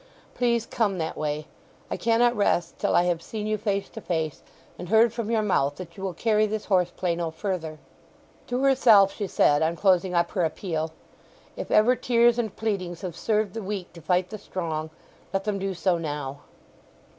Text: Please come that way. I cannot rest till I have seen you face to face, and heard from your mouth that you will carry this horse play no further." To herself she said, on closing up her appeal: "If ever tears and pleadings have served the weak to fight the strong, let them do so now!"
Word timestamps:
Please 0.33 0.65
come 0.65 0.97
that 0.97 1.15
way. 1.15 1.45
I 1.91 1.95
cannot 1.95 2.35
rest 2.35 2.79
till 2.79 2.95
I 2.95 3.03
have 3.03 3.21
seen 3.21 3.45
you 3.45 3.59
face 3.59 3.87
to 3.89 4.01
face, 4.01 4.41
and 4.79 4.89
heard 4.89 5.13
from 5.13 5.29
your 5.29 5.43
mouth 5.43 5.75
that 5.75 5.95
you 5.95 6.01
will 6.01 6.15
carry 6.15 6.47
this 6.47 6.65
horse 6.65 6.89
play 6.89 7.15
no 7.15 7.29
further." 7.29 7.77
To 8.47 8.63
herself 8.63 9.13
she 9.13 9.27
said, 9.27 9.61
on 9.61 9.75
closing 9.75 10.15
up 10.15 10.31
her 10.31 10.43
appeal: 10.43 10.91
"If 11.55 11.69
ever 11.69 11.95
tears 11.95 12.39
and 12.39 12.55
pleadings 12.55 13.01
have 13.01 13.15
served 13.15 13.53
the 13.53 13.61
weak 13.61 13.93
to 13.93 14.01
fight 14.01 14.31
the 14.31 14.39
strong, 14.39 14.89
let 15.33 15.43
them 15.43 15.59
do 15.59 15.75
so 15.75 15.99
now!" 15.99 16.39